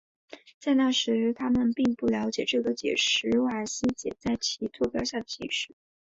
[0.57, 5.75] 在那时他们并不了解这个解是史瓦西解在其他座标下的形式。